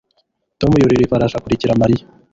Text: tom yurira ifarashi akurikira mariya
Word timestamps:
tom 0.59 0.71
yurira 0.81 1.03
ifarashi 1.03 1.35
akurikira 1.37 1.79
mariya 1.81 2.05